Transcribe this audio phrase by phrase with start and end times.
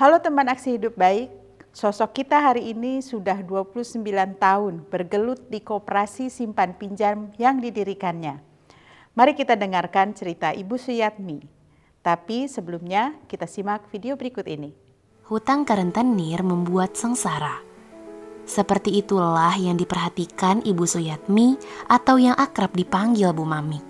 [0.00, 1.28] Halo teman aksi hidup baik,
[1.76, 4.00] sosok kita hari ini sudah 29
[4.40, 8.40] tahun bergelut di koperasi simpan pinjam yang didirikannya.
[9.12, 11.44] Mari kita dengarkan cerita Ibu Suyatmi.
[12.00, 14.72] Tapi sebelumnya kita simak video berikut ini.
[15.28, 17.60] Hutang karentenir membuat sengsara.
[18.48, 21.60] Seperti itulah yang diperhatikan Ibu Suyatmi
[21.92, 23.89] atau yang akrab dipanggil Bu Mamik.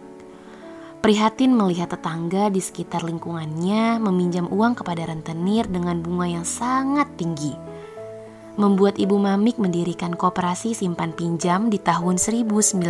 [1.01, 7.57] Prihatin melihat tetangga di sekitar lingkungannya meminjam uang kepada rentenir dengan bunga yang sangat tinggi.
[8.61, 12.85] Membuat Ibu Mamik mendirikan koperasi simpan pinjam di tahun 1992.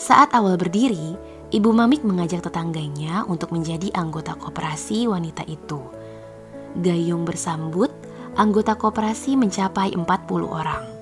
[0.00, 1.20] Saat awal berdiri,
[1.52, 5.84] Ibu Mamik mengajak tetangganya untuk menjadi anggota koperasi wanita itu.
[6.80, 7.92] Gayung bersambut,
[8.40, 10.95] anggota koperasi mencapai 40 orang.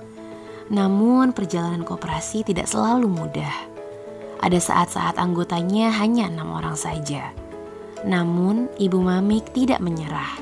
[0.73, 3.53] Namun perjalanan kooperasi tidak selalu mudah.
[4.41, 7.33] Ada saat-saat anggotanya hanya enam orang saja.
[8.05, 10.41] Namun Ibu Mamik tidak menyerah.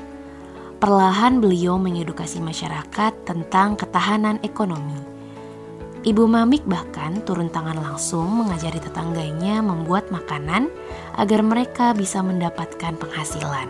[0.80, 5.00] Perlahan beliau mengedukasi masyarakat tentang ketahanan ekonomi.
[6.04, 10.68] Ibu Mamik bahkan turun tangan langsung mengajari tetangganya membuat makanan
[11.16, 13.68] agar mereka bisa mendapatkan penghasilan.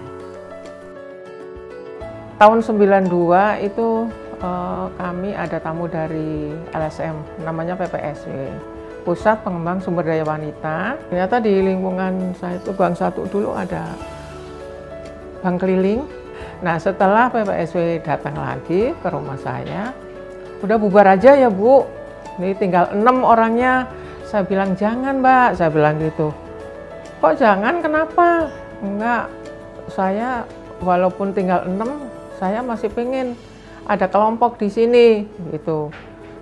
[2.34, 3.06] Tahun 92
[3.62, 4.10] itu
[4.44, 8.52] uh, kami ada tamu dari LSM, namanya PPSW,
[9.08, 11.00] Pusat Pengembang Sumber Daya Wanita.
[11.08, 13.96] Ternyata di lingkungan saya itu Bank Satu dulu ada
[15.40, 16.04] bank keliling.
[16.64, 19.92] Nah setelah PPSW datang lagi ke rumah saya,
[20.64, 21.84] udah bubar aja ya Bu.
[22.40, 23.88] Ini tinggal enam orangnya.
[24.24, 26.34] Saya bilang jangan Mbak, saya bilang gitu.
[27.22, 27.78] Kok jangan?
[27.78, 28.50] Kenapa?
[28.82, 29.30] Enggak,
[29.92, 30.42] saya
[30.82, 33.38] walaupun tinggal enam, saya masih pengen
[33.84, 35.08] ada kelompok di sini
[35.52, 35.92] gitu.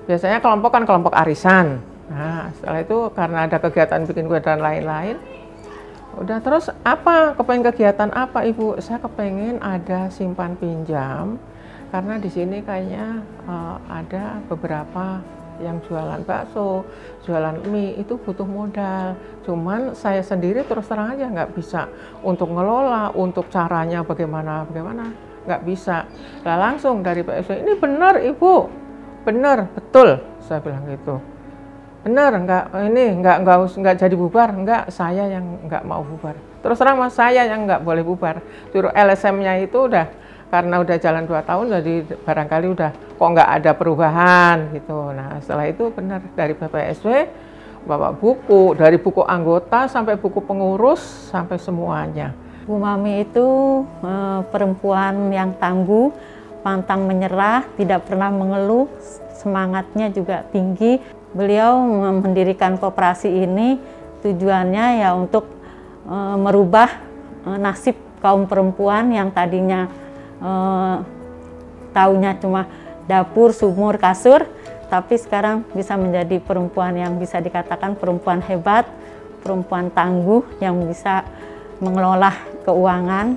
[0.06, 1.78] Biasanya kelompok kan kelompok arisan.
[2.10, 5.16] Nah, setelah itu karena ada kegiatan bikin kue dan lain-lain,
[6.18, 7.32] udah terus apa?
[7.38, 8.82] Kepengen kegiatan apa, Ibu?
[8.82, 11.38] Saya kepengen ada simpan pinjam
[11.88, 15.20] karena di sini kayaknya uh, ada beberapa
[15.60, 16.82] yang jualan bakso,
[17.22, 19.14] jualan mie itu butuh modal.
[19.46, 21.86] Cuman saya sendiri terus terang aja nggak bisa
[22.26, 26.06] untuk ngelola, untuk caranya bagaimana, bagaimana nggak bisa.
[26.46, 28.54] Lah langsung dari Pak PSW, ini benar Ibu,
[29.26, 31.18] benar, betul, saya bilang gitu.
[32.02, 36.34] Benar, nggak ini nggak nggak nggak jadi bubar, nggak saya yang nggak mau bubar.
[36.62, 38.42] Terus terang mas saya yang nggak boleh bubar.
[38.70, 40.06] Suruh LSM-nya itu udah
[40.50, 41.94] karena udah jalan dua tahun jadi
[42.28, 45.14] barangkali udah kok nggak ada perubahan gitu.
[45.14, 47.08] Nah setelah itu benar dari PPSW
[47.82, 52.30] bawa buku dari buku anggota sampai buku pengurus sampai semuanya
[52.62, 53.48] Bu Mami itu
[54.06, 54.12] e,
[54.54, 56.14] perempuan yang tangguh,
[56.62, 58.86] pantang menyerah, tidak pernah mengeluh,
[59.34, 61.02] semangatnya juga tinggi.
[61.34, 61.80] Beliau
[62.22, 63.82] mendirikan koperasi ini
[64.22, 65.50] tujuannya ya untuk
[66.06, 67.02] e, merubah
[67.42, 69.90] e, nasib kaum perempuan yang tadinya
[71.94, 72.66] taunya cuma
[73.06, 74.42] dapur, sumur, kasur,
[74.90, 78.82] tapi sekarang bisa menjadi perempuan yang bisa dikatakan perempuan hebat,
[79.46, 81.22] perempuan tangguh yang bisa
[81.78, 83.36] mengelola keuangan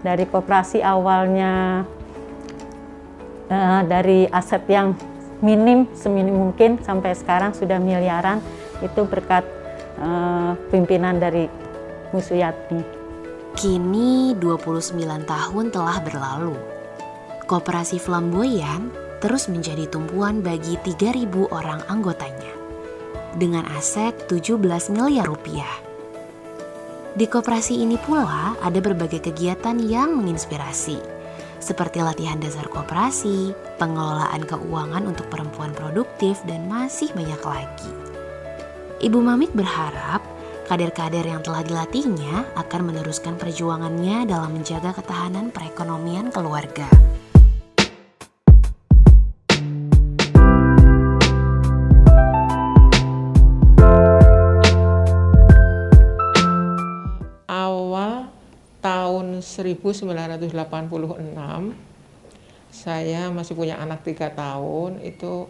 [0.00, 1.84] dari koperasi awalnya
[3.50, 4.96] uh, dari aset yang
[5.44, 8.40] minim seminim mungkin sampai sekarang sudah miliaran
[8.80, 9.44] itu berkat
[10.00, 11.48] uh, pimpinan dari
[12.12, 12.80] Musuyati.
[13.56, 16.56] Kini 29 tahun telah berlalu.
[17.48, 22.52] Koperasi Flamboyan terus menjadi tumpuan bagi 3.000 orang anggotanya
[23.36, 24.60] dengan aset 17
[24.92, 25.85] miliar rupiah.
[27.16, 31.00] Di koperasi ini pula ada berbagai kegiatan yang menginspirasi,
[31.64, 37.92] seperti latihan dasar koperasi, pengelolaan keuangan untuk perempuan produktif, dan masih banyak lagi.
[39.00, 40.20] Ibu Mamik berharap
[40.68, 46.84] kader-kader yang telah dilatihnya akan meneruskan perjuangannya dalam menjaga ketahanan perekonomian keluarga.
[59.74, 60.54] 1986
[62.70, 65.48] saya masih punya anak tiga tahun itu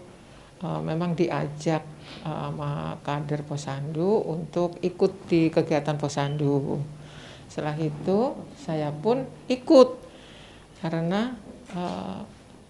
[0.63, 1.83] uh, memang diajak
[2.23, 6.79] uh, sama kader Posandu untuk ikut di kegiatan Posandu.
[7.51, 9.99] Setelah itu saya pun ikut
[10.79, 11.35] karena
[11.75, 12.23] uh,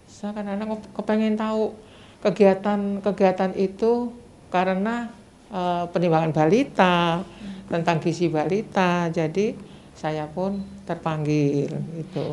[0.09, 1.77] saya kadang-kadang kepengen tahu
[2.25, 4.09] kegiatan-kegiatan itu
[4.49, 5.13] karena
[5.53, 7.21] uh, penimbangan balita
[7.67, 9.53] tentang gizi balita jadi
[9.93, 11.67] saya pun terpanggil
[11.99, 12.27] itu.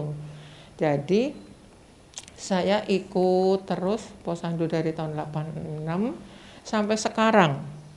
[0.78, 1.34] Jadi
[2.38, 6.14] saya ikut terus Posandu dari tahun 86
[6.62, 7.52] sampai sekarang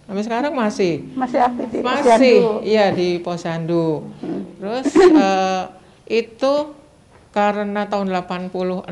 [0.08, 1.04] Sampai sekarang masih.
[1.20, 4.08] Masih aktif di Masih, iya di Posyandu.
[4.56, 4.88] Terus
[5.28, 5.64] eh,
[6.08, 6.54] itu
[7.36, 8.88] karena tahun 86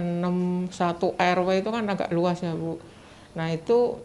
[0.75, 2.75] satu RW itu kan agak luas ya Bu.
[3.31, 3.95] Nah itu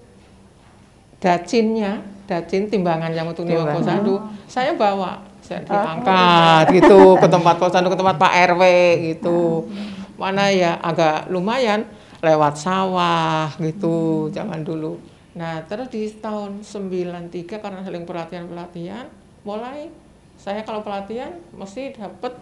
[1.18, 1.98] dacinnya,
[2.30, 7.98] dacin timbangan yang untuk nimbang Posyandu, saya bawa, saya diangkat gitu ke tempat Posyandu, ke
[7.98, 8.62] tempat Pak RW
[9.10, 9.66] gitu.
[10.14, 11.90] Mana ya agak lumayan
[12.22, 15.02] lewat sawah gitu zaman dulu.
[15.34, 19.10] Nah terus di tahun 93 karena saling pelatihan-pelatihan,
[19.42, 19.90] mulai
[20.38, 22.38] saya kalau pelatihan mesti dapat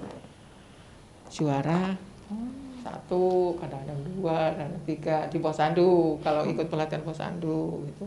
[1.33, 1.97] juara
[2.85, 8.05] satu, kadang-kadang dua, dan tiga di Posyandu kalau ikut pelatihan Posyandu gitu.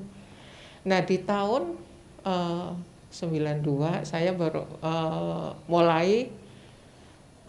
[0.86, 1.78] Nah di tahun
[2.26, 2.70] eh,
[3.12, 6.32] 92 saya baru eh, mulai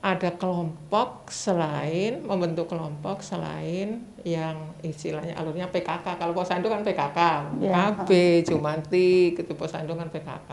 [0.03, 6.19] ada kelompok selain membentuk kelompok selain yang istilahnya alurnya PKK.
[6.19, 7.19] Kalau Posyandu kan PKK,
[7.63, 7.95] Ya.
[7.95, 8.11] KB,
[8.43, 10.51] Jumanti, gitu Posyandu kan PKK.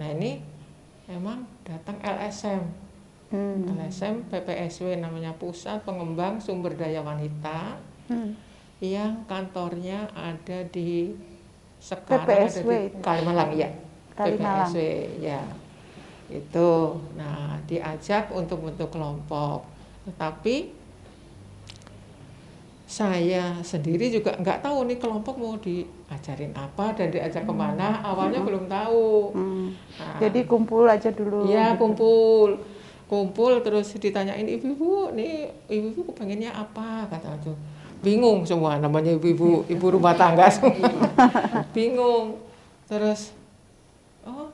[0.00, 0.40] Nah ini
[1.06, 2.64] emang datang LSM
[3.28, 3.66] Hmm.
[3.66, 7.76] LSM PPSW namanya Pusat Pengembang Sumber Daya Wanita
[8.06, 8.32] Hmm.
[8.78, 11.12] yang kantornya ada di
[11.76, 13.00] sekarang ada PPSW di itu.
[13.02, 13.68] Kalimalang ya.
[14.14, 14.70] Kalimalang.
[14.70, 14.78] PPSW
[15.22, 15.42] ya.
[16.30, 17.02] Itu.
[17.18, 19.66] Nah, diajak untuk bentuk kelompok.
[20.06, 20.84] Tetapi
[22.84, 28.38] saya sendiri juga nggak tahu nih kelompok mau diajarin apa dan diajak ke mana awalnya
[28.44, 29.34] belum tahu.
[29.34, 29.68] Hmm.
[29.98, 31.50] Nah, Jadi kumpul aja dulu.
[31.50, 31.80] Iya gitu.
[31.80, 32.48] kumpul,
[33.10, 37.56] kumpul terus ditanyain ibu-ibu, nih ibu-ibu pengennya apa kata tuh.
[38.04, 40.76] Bingung semua namanya ibu-ibu, ibu rumah tangga semua.
[41.76, 42.36] Bingung.
[42.84, 43.32] Terus,
[44.24, 44.48] oh,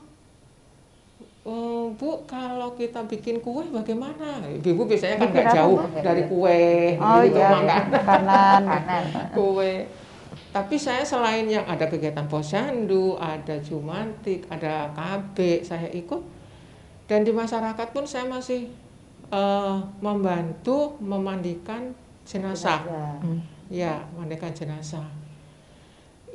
[1.47, 4.43] oh, bu kalau kita bikin kue bagaimana?
[4.45, 5.99] Ibu-ibu biasanya kan nggak apa, jauh Bu?
[6.03, 6.63] dari kue,
[7.01, 8.63] Oh gitu iya, makan kanan.
[9.37, 9.73] kue.
[10.51, 16.19] Tapi saya selain yang ada kegiatan posyandu, ada jumantik, ada KB, saya ikut.
[17.07, 18.67] Dan di masyarakat pun saya masih
[19.31, 21.95] eh, membantu memandikan
[22.27, 22.83] jenazah.
[23.71, 25.07] Ya, memandikan jenazah.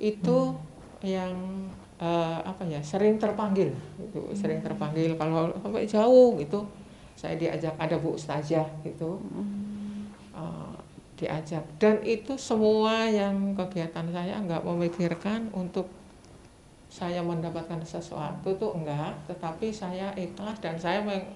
[0.01, 0.57] Itu
[1.05, 1.37] yang
[1.97, 5.17] eh, apa ya sering terpanggil, itu sering terpanggil.
[5.17, 6.67] Kalau sampai jauh gitu.
[7.17, 9.17] Saya diajak ada Bu Ustazah gitu.
[10.37, 10.77] Eh,
[11.17, 11.65] diajak.
[11.81, 15.89] Dan itu semua yang kegiatan saya nggak memikirkan untuk
[16.93, 19.17] saya mendapatkan sesuatu tuh enggak.
[19.33, 21.33] Tetapi saya ikhlas dan saya meng-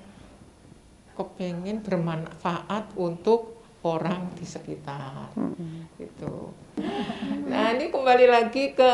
[1.16, 5.32] kepengen bermanfaat untuk orang di sekitar.
[5.96, 6.52] Gitu.
[7.48, 8.92] Nah ini kembali lagi ke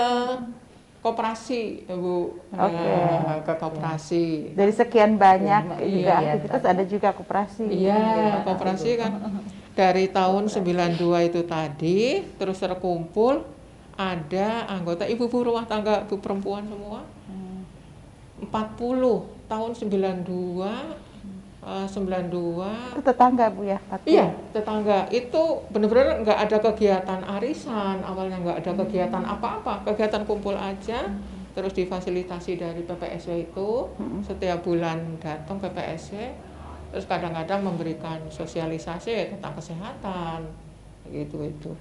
[1.06, 2.90] koperasi ya bu Oke.
[2.90, 4.24] Nah, ke koperasi
[4.58, 6.16] Dari sekian banyak Iya, juga iya.
[6.34, 7.64] aktivitas ada juga koperasi.
[7.70, 9.12] Iya, koperasi kan
[9.76, 13.44] dari tahun 92 itu tadi terus terkumpul
[13.94, 17.04] ada anggota ibu-ibu rumah tangga ibu perempuan semua
[18.40, 18.50] 40
[19.48, 21.05] tahun 92
[21.66, 24.06] eh, 92 Itu tetangga Bu ya, Pak?
[24.06, 25.10] Iya, tetangga.
[25.10, 31.10] Itu benar-benar nggak ada kegiatan arisan, awalnya nggak ada kegiatan apa-apa, kegiatan kumpul aja,
[31.52, 33.70] terus difasilitasi dari PPSW itu.
[34.22, 36.14] Setiap bulan datang PPSW,
[36.94, 40.46] terus kadang-kadang memberikan sosialisasi tentang kesehatan,
[41.10, 41.74] gitu itu.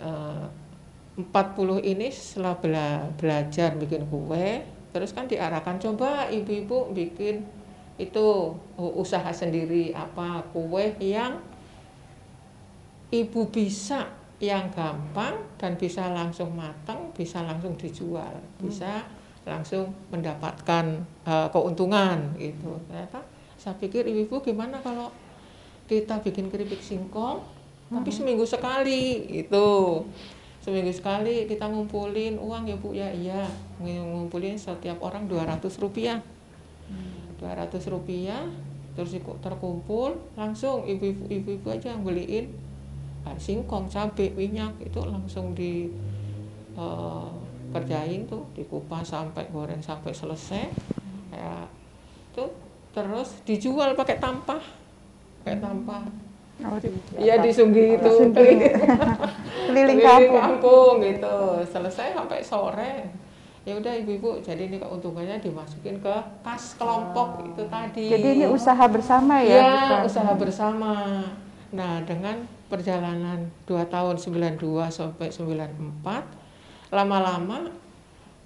[0.00, 0.46] Eh,
[1.12, 4.64] 40 ini setelah bela- belajar bikin kue,
[4.96, 7.44] terus kan diarahkan coba ibu-ibu bikin
[8.02, 11.38] itu usaha sendiri apa kue yang
[13.12, 14.08] ibu bisa
[14.42, 19.06] yang gampang dan bisa langsung matang, bisa langsung dijual, bisa
[19.46, 22.74] langsung mendapatkan uh, keuntungan gitu.
[22.90, 23.22] Ternyata
[23.54, 25.14] saya pikir ibu-ibu gimana kalau
[25.86, 27.38] kita bikin keripik singkong
[27.92, 30.02] tapi seminggu sekali gitu.
[30.62, 33.46] Seminggu sekali kita ngumpulin uang ya Bu ya iya,
[33.82, 36.18] ngumpulin setiap orang 200 rupiah.
[37.42, 38.46] 200 rupiah
[38.92, 42.54] terus ikut terkumpul langsung ibu-ibu ibu-ibu aja yang beliin
[43.24, 45.90] ah, singkong cabai minyak itu langsung di
[47.70, 50.64] kerjain tuh dikupas sampai goreng sampai selesai
[51.30, 51.64] ya
[52.28, 52.44] itu
[52.92, 54.60] terus dijual pakai tampah
[55.42, 56.04] pakai tampah
[56.62, 58.12] Oh, di- iya di Sunggi itu.
[59.66, 60.38] Keliling kampung.
[60.38, 62.94] kampung gitu selesai sampai sore
[63.62, 68.04] ya udah ibu-ibu jadi ini keuntungannya dimasukin ke kas kelompok itu tadi.
[68.10, 69.54] Jadi ini usaha bersama ya?
[69.54, 70.00] ya bukan?
[70.10, 70.94] usaha bersama.
[71.70, 74.58] Nah dengan perjalanan 2 tahun 92
[74.90, 77.70] sampai 94 lama-lama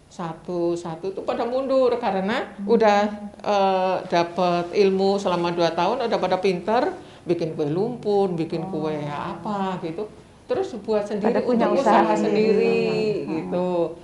[0.07, 3.01] satu-satu tuh pada mundur karena udah
[3.43, 6.93] eh, dapat ilmu selama 2 tahun udah pada pinter
[7.27, 10.07] bikin kue lumpur bikin kue apa gitu.
[10.47, 12.55] Terus buat sendiri Pada punya usaha usaha sendiri.
[12.55, 13.35] sendiri.
[13.43, 13.99] gitu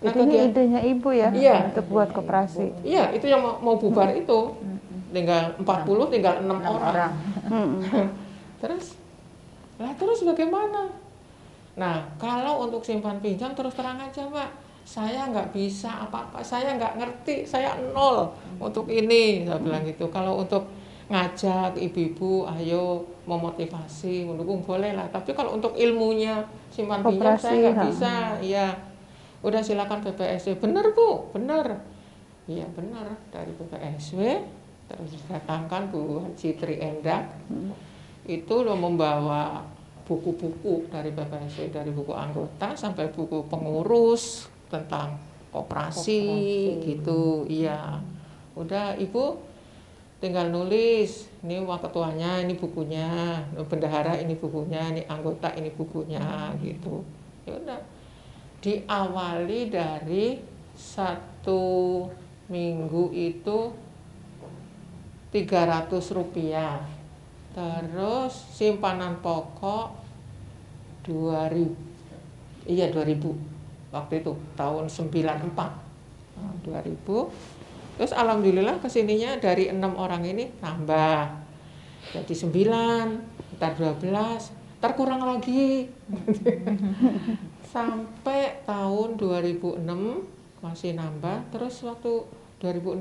[0.00, 1.68] Nah, kegiatan- idenya ibu ya Iya.
[1.68, 2.72] untuk buat koperasi.
[2.80, 4.56] Iya, itu yang mau, mau bubar itu.
[5.10, 7.12] Tinggal 40, tinggal 6 orang.
[7.44, 8.06] Mm-mm.
[8.62, 8.96] Terus,
[9.76, 10.88] lah terus bagaimana?
[11.74, 14.50] Nah, kalau untuk simpan pinjam terus terang aja, Mbak.
[14.80, 20.08] Saya nggak bisa apa-apa, saya nggak ngerti, saya nol untuk ini, saya bilang gitu.
[20.08, 20.66] Kalau untuk
[21.06, 25.06] ngajak ibu-ibu, ayo memotivasi, mendukung boleh lah.
[25.08, 28.66] Tapi kalau untuk ilmunya simpan pinjam saya nggak bisa, iya.
[29.40, 31.80] Udah silakan PPSW, bener bu, bener.
[32.44, 33.16] Iya bener.
[33.32, 34.20] Dari PPSW,
[34.90, 37.30] terus datangkan Bu Haji Tri Endak,
[38.26, 39.64] itu lo membawa
[40.04, 45.16] buku-buku dari PPSW, dari buku anggota sampai buku pengurus tentang
[45.54, 46.26] koperasi,
[46.82, 48.02] gitu, iya.
[48.58, 49.38] Udah ibu
[50.18, 57.06] tinggal nulis, ini uang ketuanya, ini bukunya, bendahara ini bukunya, ini anggota ini bukunya, gitu.
[57.46, 57.80] Ya udah,
[58.60, 60.36] diawali dari
[60.76, 62.04] satu
[62.52, 63.58] minggu itu
[65.32, 66.80] 300 rupiah.
[67.50, 70.00] Terus simpanan pokok
[71.04, 71.90] 2000
[72.68, 75.90] iya 2000 waktu itu tahun 94
[76.40, 81.28] Nah, 2000 terus alhamdulillah ke sininya dari enam orang ini tambah
[82.16, 84.08] jadi 9 ntar 12
[84.80, 85.84] ntar kurang lagi
[87.70, 89.78] sampai tahun 2006
[90.60, 92.26] masih nambah terus waktu
[92.60, 93.00] 2006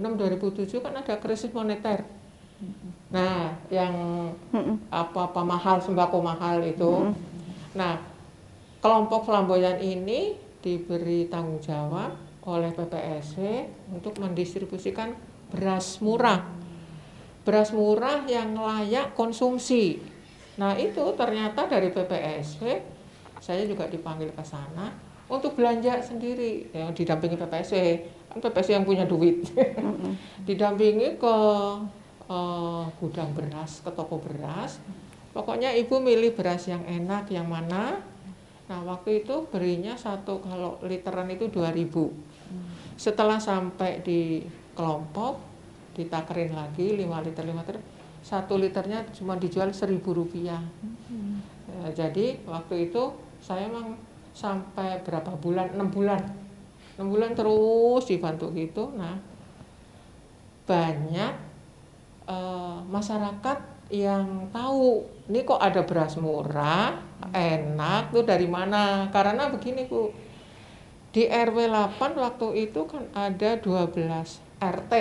[0.70, 2.06] 2007 kan ada krisis moneter.
[3.12, 3.94] Nah yang
[4.88, 7.12] apa-apa mahal sembako mahal itu.
[7.76, 8.00] Nah
[8.80, 12.16] kelompok flamboyan ini diberi tanggung jawab
[12.48, 15.18] oleh PPSW untuk mendistribusikan
[15.52, 16.46] beras murah.
[17.44, 20.00] Beras murah yang layak konsumsi.
[20.56, 22.99] Nah itu ternyata dari PPSW
[23.40, 24.92] saya juga dipanggil ke sana
[25.32, 27.76] untuk belanja sendiri yang didampingi PPSW
[28.30, 29.42] kan PPSW yang punya duit.
[30.48, 31.36] Didampingi ke
[32.30, 34.78] eh, gudang beras ke toko beras.
[35.34, 38.02] Pokoknya ibu milih beras yang enak yang mana.
[38.70, 41.90] Nah waktu itu berinya satu kalau literan itu 2000
[43.00, 44.44] setelah sampai di
[44.76, 45.40] kelompok
[45.98, 47.78] ditakerin lagi 5 liter 5 liter
[48.20, 50.62] satu liternya cuma dijual seribu rupiah.
[51.66, 53.96] Ya, jadi waktu itu saya emang
[54.36, 55.74] sampai berapa bulan?
[55.76, 56.22] 6 bulan.
[57.00, 58.92] 6 bulan terus dibantu gitu.
[58.96, 59.20] Nah,
[60.68, 61.34] banyak
[62.30, 63.58] eh, masyarakat
[63.90, 67.02] yang tahu ini kok ada beras murah,
[67.34, 69.10] enak tuh dari mana?
[69.10, 70.14] Karena begini, Bu.
[71.10, 73.98] Di RW 8 waktu itu kan ada 12
[74.62, 74.94] RT.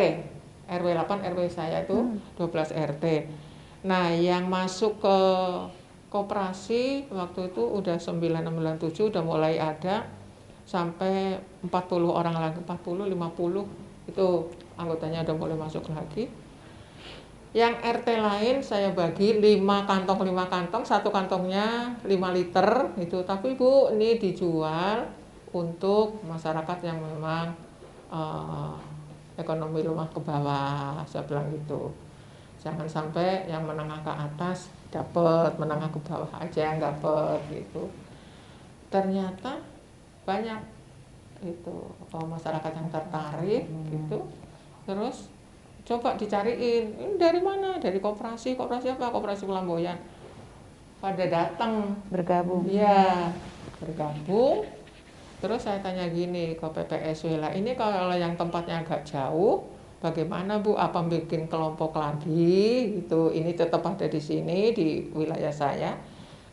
[0.69, 3.05] RW 8 RW saya itu 12 RT.
[3.85, 5.19] Nah, yang masuk ke
[6.09, 10.09] koperasi waktu itu udah 997 udah mulai ada.
[10.69, 11.73] Sampai 40
[12.13, 14.29] orang lagi 40 50 itu
[14.77, 16.29] anggotanya udah mulai masuk lagi.
[17.57, 20.85] Yang RT lain saya bagi 5 kantong 5 kantong.
[20.85, 22.69] Satu kantongnya 5 liter
[23.01, 23.25] gitu.
[23.25, 25.09] Tapi Bu ini dijual
[25.57, 27.57] untuk masyarakat yang memang
[28.13, 28.77] eh,
[29.41, 31.89] ekonomi rumah ke bawah saya bilang gitu.
[32.61, 37.93] Jangan sampai yang menengah ke atas dapat menengah ke bawah aja yang dapat gitu.
[38.89, 39.61] Ternyata
[40.25, 40.61] banyak
[41.45, 44.19] itu oh, masyarakat yang tertarik gitu.
[44.89, 45.29] Terus
[45.85, 47.77] coba dicariin ini dari mana?
[47.77, 49.13] Dari koperasi koperasi apa?
[49.13, 49.99] Koperasi Pelamboyan.
[50.99, 51.95] Pada datang.
[52.11, 52.67] Bergabung.
[52.67, 53.31] Iya,
[53.79, 54.67] bergabung.
[55.39, 60.75] Terus saya tanya gini ke PPSW lah, ini kalau yang tempatnya agak jauh, bagaimana Bu?
[60.79, 62.99] Apa bikin kelompok lagi?
[63.03, 63.31] Gitu.
[63.35, 65.93] Ini tetap ada di sini di wilayah saya.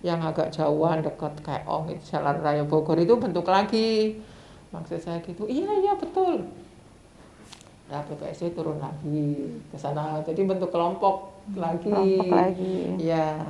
[0.06, 4.22] Yang agak jauhan dekat Keong, itu Jalan Raya Bogor itu bentuk lagi.
[4.70, 6.46] Maksud saya gitu, iya iya betul.
[7.90, 11.90] Nah PPSW turun lagi ke sana, jadi bentuk kelompok lagi.
[11.90, 13.02] Kelompok lagi.
[13.02, 13.50] Ya,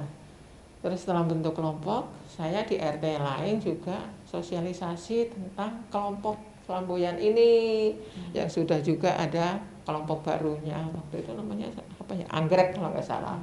[0.79, 7.91] terus setelah bentuk kelompok, saya di RT lain juga sosialisasi tentang kelompok flamboyan ini
[8.31, 11.69] yang sudah juga ada kelompok barunya waktu itu namanya
[12.01, 13.37] apa ya anggrek kalau nggak salah.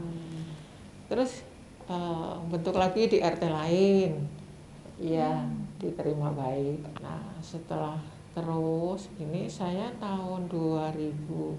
[1.06, 1.46] Terus
[1.86, 4.10] eh, bentuk lagi di RT lain,
[4.98, 5.46] ya
[5.78, 6.82] diterima baik.
[6.98, 7.96] Nah setelah
[8.32, 11.54] terus ini saya tahun 2007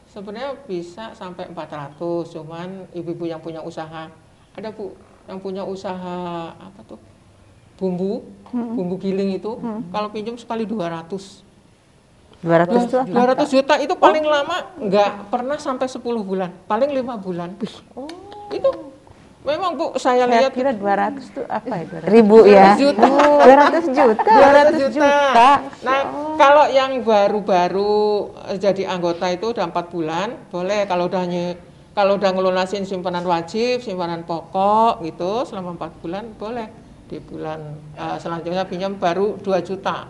[0.10, 4.10] sebenarnya bisa sampai 400, cuman ibu-ibu yang punya usaha
[4.58, 4.98] ada Bu
[5.28, 7.00] yang punya usaha apa tuh?
[7.78, 9.62] bumbu, bumbu giling itu
[9.94, 11.46] kalau pinjam sekali 200.
[12.46, 13.34] 200 itu apa?
[13.34, 17.58] 200 juta itu paling lama nggak pernah sampai 10 bulan, paling lima bulan.
[17.98, 18.06] Oh.
[18.54, 18.94] Itu
[19.42, 21.86] memang Bu saya Saya lihat kira 200 itu apa ya?
[22.04, 22.14] 200?
[22.14, 22.76] Ribu ya.
[22.78, 23.08] 200 juta.
[23.08, 24.34] 200 juta.
[24.38, 25.50] 200 juta.
[25.82, 26.02] Nah,
[26.38, 27.96] kalau yang baru-baru
[28.54, 31.58] eh, jadi anggota itu udah empat bulan, boleh kalau udah nye-
[31.98, 36.70] kalau udah ngelunasin simpanan wajib, simpanan pokok gitu selama empat bulan boleh
[37.10, 37.60] di bulan
[37.98, 40.06] eh, selanjutnya pinjam baru 2 juta.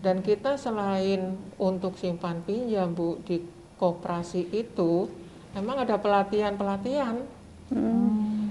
[0.00, 3.42] Dan kita selain untuk simpan pinjam Bu di
[3.76, 5.08] koperasi itu
[5.56, 7.16] memang ada pelatihan-pelatihan.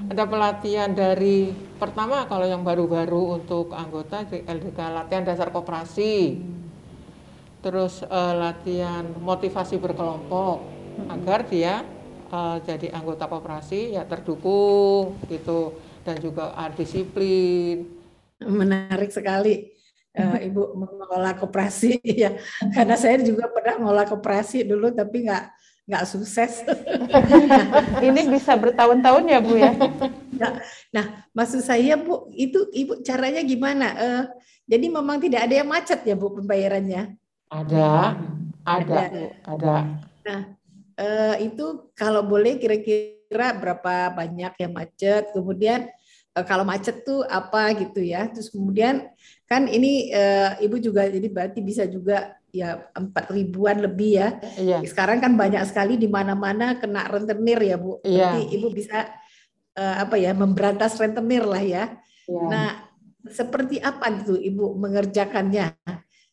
[0.06, 1.50] Ada pelatihan dari
[1.82, 6.40] pertama kalau yang baru-baru untuk anggota di LDK latihan dasar koperasi.
[7.66, 10.62] Terus eh, latihan motivasi berkelompok
[11.10, 11.82] agar dia
[12.30, 15.74] eh, jadi anggota koperasi ya terdukung gitu.
[16.06, 17.82] Dan juga disiplin
[18.46, 19.75] menarik sekali
[20.16, 22.40] eh, ibu mengelola koperasi ya.
[22.72, 25.46] Karena saya juga pernah mengelola koperasi dulu tapi nggak
[25.86, 26.66] nggak sukses.
[28.08, 29.74] Ini bisa bertahun-tahun ya, Bu ya?
[30.92, 33.88] nah maksud saya bu itu ibu caranya gimana?
[33.96, 34.24] Eh,
[34.68, 37.16] jadi memang tidak ada yang macet ya bu pembayarannya?
[37.48, 38.20] Ada
[38.66, 38.96] ada
[39.48, 39.76] Ada.
[40.26, 40.38] ada.
[41.00, 45.88] Eh, itu kalau boleh kira-kira berapa banyak yang macet kemudian
[46.44, 48.28] kalau macet tuh apa gitu ya?
[48.28, 49.08] Terus kemudian
[49.46, 54.78] kan ini eh, ibu juga jadi berarti bisa juga ya empat ribuan lebih ya iya
[54.82, 58.32] sekarang kan banyak sekali di mana-mana kena rentenir ya bu Iya.
[58.32, 59.06] Berarti ibu bisa
[59.76, 61.84] eh, apa ya memberantas rentenir lah ya
[62.26, 62.42] iya.
[62.50, 62.70] Nah,
[63.26, 65.74] seperti apa itu Ibu mengerjakannya?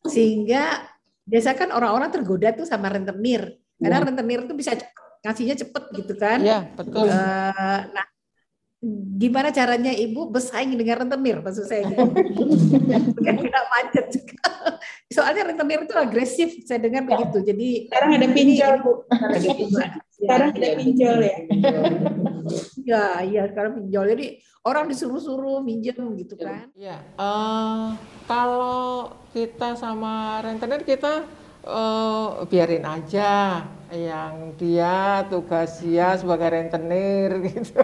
[0.05, 0.85] Sehingga
[1.25, 3.57] biasa kan orang-orang tergoda tuh sama rentenir.
[3.81, 4.93] Karena rentenir tuh bisa cepet,
[5.25, 6.39] ngasihnya cepet gitu kan.
[6.39, 8.07] iya betul Eh, nah,
[9.17, 11.39] gimana caranya Ibu bersaing dengan rentenir?
[11.39, 12.03] Maksud saya gitu.
[13.23, 14.43] Biar tidak macet juga.
[15.07, 17.47] Soalnya rentenir itu agresif, saya dengar begitu.
[17.47, 18.93] Jadi Sekarang ada pinjol, Bu.
[20.19, 21.37] Sekarang Ya, ada pinjol ya.
[22.83, 24.05] ya, iya sekarang pinjol.
[24.19, 24.27] Jadi
[24.67, 26.71] orang disuruh-suruh minjem gitu kan.
[26.75, 27.87] Iya, eh,
[28.27, 31.23] kalau kita sama rentenir kita
[31.67, 37.83] eh, biarin aja yang dia tugas dia sebagai rentenir gitu.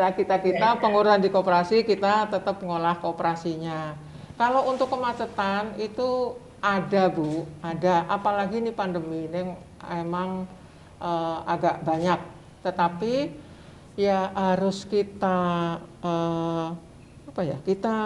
[0.00, 3.92] Nah kita kita pengurusan di koperasi kita tetap mengolah koperasinya.
[4.40, 8.08] Kalau untuk kemacetan itu ada bu, ada.
[8.08, 9.52] Apalagi ini pandemi ini
[9.92, 10.48] emang
[10.96, 12.16] eh, agak banyak.
[12.64, 13.14] Tetapi
[14.00, 15.38] ya harus kita
[16.00, 16.66] eh,
[17.28, 17.96] apa ya kita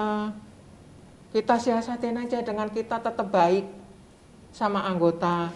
[1.31, 3.67] kita siasatin aja dengan kita tetap baik
[4.51, 5.51] sama anggota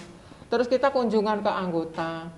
[0.48, 2.32] terus kita kunjungan ke anggota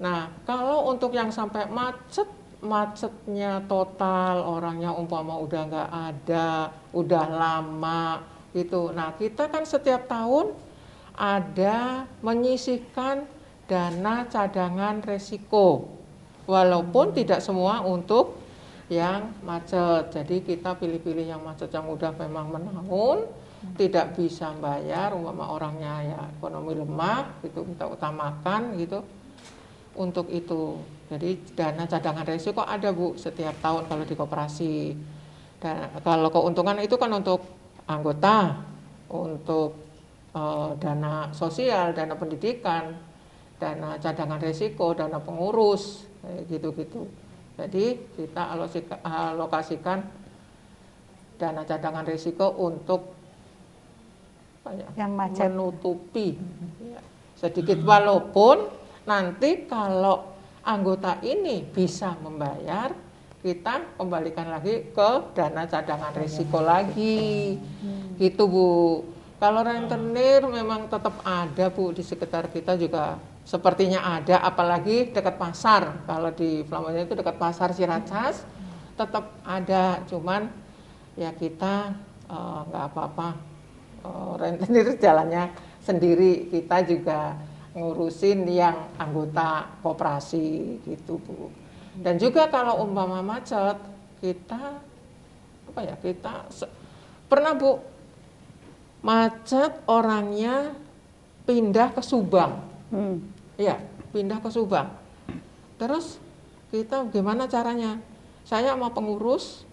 [0.00, 8.22] nah kalau untuk yang sampai macet macetnya total orangnya umpama udah nggak ada udah lama
[8.54, 8.94] gitu.
[8.94, 10.54] Nah kita kan setiap tahun
[11.18, 13.26] ada menyisihkan
[13.66, 15.90] dana cadangan resiko.
[16.46, 18.42] Walaupun tidak semua untuk
[18.90, 20.10] yang macet.
[20.12, 23.30] Jadi kita pilih-pilih yang macet yang udah memang menahun,
[23.78, 29.00] tidak bisa bayar, umpama orangnya ya ekonomi lemah, gitu kita utamakan gitu.
[29.96, 30.76] Untuk itu.
[31.12, 34.96] Jadi dana cadangan resiko ada bu setiap tahun kalau di koperasi.
[35.60, 37.44] Dan kalau keuntungan itu kan untuk
[37.84, 38.64] anggota,
[39.12, 39.76] untuk
[40.32, 42.96] eh, dana sosial, dana pendidikan,
[43.60, 46.08] dana cadangan resiko, dana pengurus,
[46.48, 47.06] gitu-gitu.
[47.60, 48.56] Jadi kita
[49.04, 50.00] alokasikan
[51.36, 53.12] dana cadangan risiko untuk
[54.64, 55.42] ya, Yang macet.
[55.50, 56.38] menutupi
[56.80, 57.00] ya,
[57.36, 58.70] sedikit walaupun
[59.04, 60.31] nanti kalau
[60.62, 62.94] anggota ini bisa membayar
[63.42, 67.58] kita kembalikan lagi ke dana cadangan risiko lagi.
[68.16, 69.02] Gitu Bu.
[69.42, 76.06] Kalau rentenir memang tetap ada Bu di sekitar kita juga sepertinya ada apalagi dekat pasar.
[76.06, 78.46] Kalau di Flamonya itu dekat pasar Ciracas
[78.94, 79.98] tetap ada.
[80.06, 80.46] Cuman
[81.18, 81.98] ya kita
[82.30, 83.28] eh, nggak apa-apa.
[84.06, 85.50] Eh, rentenir jalannya
[85.82, 86.46] sendiri.
[86.46, 87.34] Kita juga
[87.72, 91.48] ngurusin yang anggota koperasi gitu Bu.
[91.96, 93.76] Dan juga kalau umpama macet,
[94.20, 94.80] kita
[95.72, 95.96] apa ya?
[95.96, 96.48] Kita
[97.28, 97.80] pernah Bu
[99.02, 100.72] macet orangnya
[101.44, 102.62] pindah ke Subang.
[102.92, 103.18] Hmm.
[103.58, 103.80] Iya,
[104.14, 104.88] pindah ke Subang.
[105.76, 106.20] Terus
[106.70, 107.98] kita gimana caranya?
[108.46, 109.66] Saya sama pengurus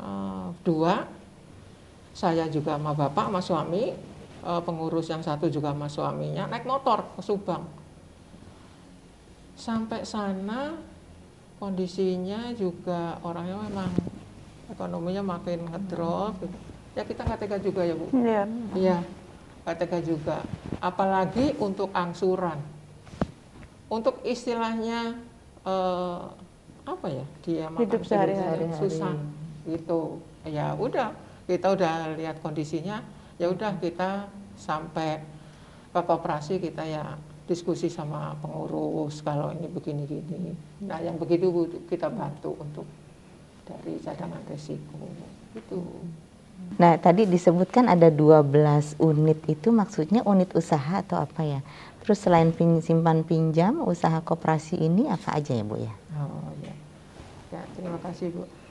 [0.00, 1.08] uh, dua,
[2.16, 3.84] saya juga sama bapak, sama suami,
[4.46, 7.66] uh, pengurus yang satu juga sama suaminya naik motor ke Subang.
[9.58, 10.78] Sampai sana
[11.58, 13.90] kondisinya juga orangnya memang
[14.70, 16.58] ekonominya makin ngedrop gitu.
[16.96, 18.06] ya kita nggak tega juga ya bu?
[18.14, 18.42] Iya.
[18.76, 18.98] Iya
[19.66, 20.36] nggak tega juga.
[20.78, 22.62] Apalagi untuk angsuran.
[23.90, 25.18] Untuk istilahnya
[25.66, 26.22] eh,
[26.86, 27.26] apa ya?
[27.42, 28.70] Dia hidup sehari-hari.
[28.78, 29.18] susah.
[29.66, 30.22] Gitu.
[30.46, 31.10] Ya udah
[31.50, 33.02] kita udah lihat kondisinya
[33.36, 35.20] ya udah kita sampai
[35.92, 40.52] ke koperasi kita ya diskusi sama pengurus kalau ini begini gini.
[40.82, 41.48] Nah yang begitu
[41.86, 42.86] kita bantu untuk
[43.64, 44.98] dari cadangan resiko
[45.54, 45.80] itu.
[46.80, 51.60] Nah tadi disebutkan ada 12 unit itu maksudnya unit usaha atau apa ya?
[52.02, 55.94] Terus selain pin, simpan pinjam usaha koperasi ini apa aja ya Bu ya?
[56.16, 56.74] Oh ya,
[57.54, 58.65] ya terima kasih Bu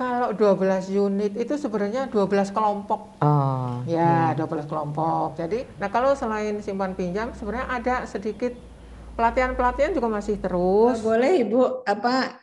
[0.00, 3.20] kalau 12 unit itu sebenarnya 12 kelompok.
[3.20, 3.84] Oh.
[3.84, 4.40] Ya, iya.
[4.40, 5.36] 12 kelompok.
[5.36, 8.56] Jadi, nah kalau selain simpan pinjam sebenarnya ada sedikit
[9.12, 11.04] pelatihan-pelatihan juga masih terus.
[11.04, 12.40] Oh, boleh Ibu apa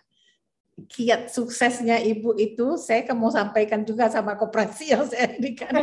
[0.85, 5.73] kiat suksesnya Ibu itu saya mau sampaikan juga sama koperasi yang saya dirikan.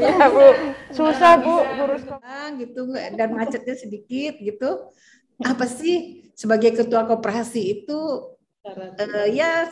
[0.00, 0.48] ya Bu,
[0.96, 2.08] susah Bu ngurus
[2.56, 4.88] gitu dan macetnya sedikit gitu.
[5.44, 8.32] Apa sih sebagai ketua koperasi itu
[8.66, 9.70] uh, ya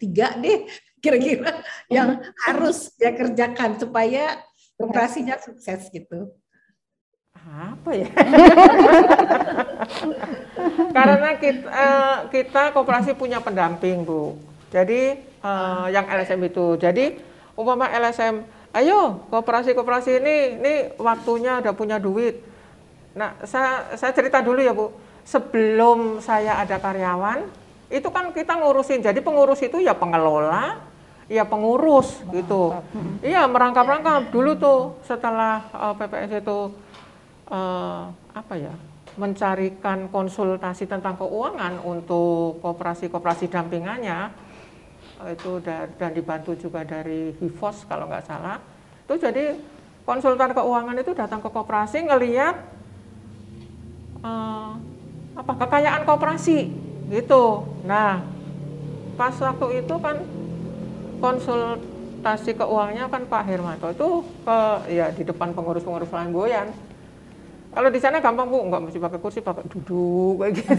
[0.00, 0.64] tiga deh
[1.00, 4.40] kira-kira yang harus dia kerjakan supaya
[4.80, 6.32] operasinya sukses gitu.
[7.40, 8.08] Apa ya?
[10.96, 14.36] Karena kita, uh, kita kooperasi punya pendamping bu.
[14.68, 16.76] Jadi uh, yang LSM itu.
[16.76, 17.16] Jadi
[17.56, 18.44] umpama LSM,
[18.76, 22.44] ayo kooperasi-kooperasi ini, ini waktunya udah punya duit.
[23.16, 24.92] Nah, saya, saya cerita dulu ya bu.
[25.24, 27.48] Sebelum saya ada karyawan,
[27.90, 29.02] itu kan kita ngurusin.
[29.02, 30.78] Jadi pengurus itu ya pengelola,
[31.26, 32.74] ya pengurus gitu.
[33.20, 36.58] Iya merangkap-rangkap dulu tuh setelah uh, eh, PPS itu
[37.50, 38.74] uh, apa ya
[39.18, 44.30] mencarikan konsultasi tentang keuangan untuk kooperasi-kooperasi dampingannya
[45.34, 48.62] itu dan, dan dibantu juga dari Hivos kalau nggak salah.
[49.04, 49.58] Itu jadi
[50.06, 52.54] konsultan keuangan itu datang ke kooperasi ngeliat
[54.22, 54.72] uh,
[55.36, 57.66] apa kekayaan kooperasi gitu.
[57.84, 58.22] Nah
[59.18, 60.16] pas waktu itu kan
[61.20, 64.08] konsultasi keuangannya kan Pak Hermanto itu
[64.46, 66.72] ke ya di depan pengurus-pengurus flamboyan
[67.70, 70.74] kalau di sana gampang bu, nggak mesti pakai kursi, pakai duduk kayak gitu.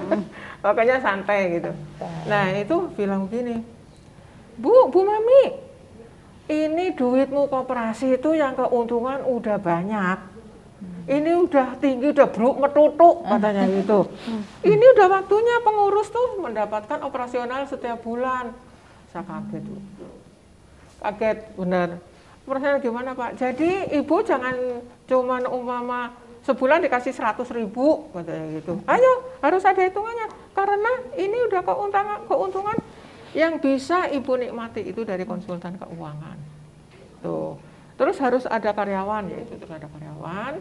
[0.64, 1.68] Makanya santai gitu.
[2.24, 3.60] Nah itu bilang begini,
[4.56, 5.60] bu, bu mami,
[6.48, 10.31] ini duitmu kooperasi itu yang keuntungan udah banyak
[11.10, 14.06] ini udah tinggi, udah bruk metutuk katanya gitu.
[14.62, 18.54] Ini udah waktunya pengurus tuh mendapatkan operasional setiap bulan.
[19.10, 19.82] Saya kaget tuh.
[21.02, 21.88] Kaget benar.
[22.46, 23.38] Operasional gimana Pak?
[23.38, 24.54] Jadi ibu jangan
[25.10, 28.78] cuman umpama sebulan dikasih 100 ribu katanya gitu.
[28.86, 29.12] Ayo
[29.42, 32.76] harus ada hitungannya karena ini udah keuntungan keuntungan
[33.32, 36.38] yang bisa ibu nikmati itu dari konsultan keuangan.
[37.22, 37.58] Tuh.
[37.94, 40.58] Terus harus ada karyawan yaitu terus ada karyawan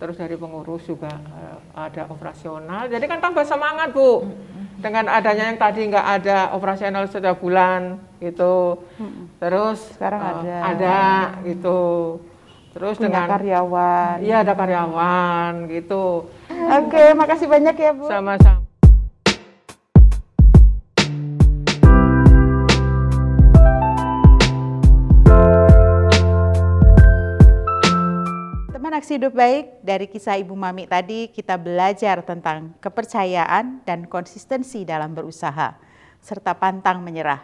[0.00, 2.90] terus dari pengurus juga uh, ada operasional.
[2.90, 4.26] Jadi kan tambah semangat bu.
[4.74, 8.84] Dengan adanya yang tadi nggak ada operasional setiap bulan gitu.
[9.38, 10.56] Terus sekarang uh, ada.
[10.74, 11.00] Ada
[11.46, 11.80] gitu.
[12.74, 14.16] Terus Punya dengan karyawan.
[14.18, 16.26] Iya ada karyawan gitu.
[16.50, 18.10] Oke, makasih banyak ya bu.
[18.10, 18.63] Sama-sama.
[28.92, 35.16] Aksi Hidup Baik, dari kisah Ibu Mami tadi kita belajar tentang kepercayaan dan konsistensi dalam
[35.16, 35.80] berusaha,
[36.20, 37.40] serta pantang menyerah.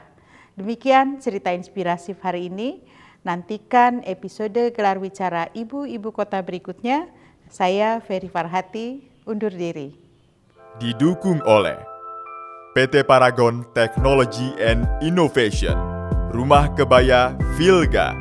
[0.61, 2.85] Demikian cerita inspiratif hari ini.
[3.25, 7.09] Nantikan episode gelar wicara Ibu-Ibu Kota berikutnya.
[7.49, 9.97] Saya Ferry Farhati, undur diri.
[10.77, 11.81] Didukung oleh
[12.77, 15.75] PT Paragon Technology and Innovation,
[16.37, 18.13] Rumah Kebaya Vilga,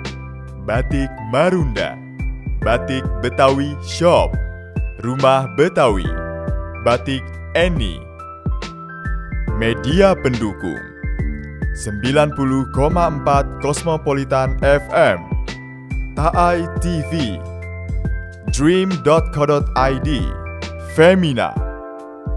[0.63, 1.98] Batik Marunda,
[2.59, 4.35] Batik Betawi Shop,
[4.99, 6.07] Rumah Betawi,
[6.83, 7.23] Batik
[7.55, 7.99] Eni,
[9.55, 10.89] Media Pendukung.
[11.79, 15.19] 90,4 Kosmopolitan FM,
[16.19, 17.39] Taai TV,
[18.51, 20.09] dream.co.id,
[20.91, 21.55] Femina,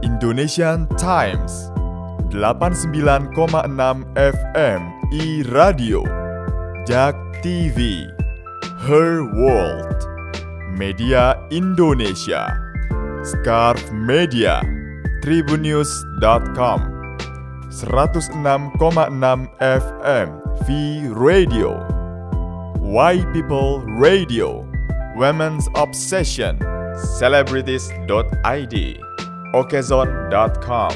[0.07, 1.75] Indonesian Times,
[2.31, 3.35] 89,6
[4.15, 4.81] FM
[5.11, 6.07] i Radio,
[6.87, 8.07] Jak TV,
[8.87, 10.02] Her World,
[10.73, 12.49] Media Indonesia,
[13.23, 14.65] Scarf Media,
[15.21, 16.81] Tribunnews.com,
[17.69, 20.29] 106,6 FM
[20.65, 21.77] V Radio,
[22.81, 24.65] Why People Radio,
[25.15, 26.57] Women's Obsession,
[27.21, 28.75] Celebrities.id,
[29.53, 30.93] Okezon.com,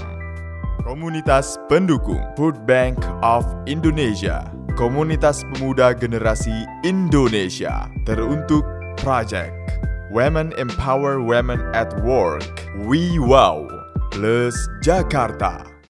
[0.88, 8.64] Komunitas Pendukung Food Bank of Indonesia, Komunitas Pemuda Generasi Indonesia, teruntuk
[8.96, 9.65] Project
[10.10, 13.66] Women Empower Women at Work, We Wow,
[14.12, 15.75] plus Jakarta.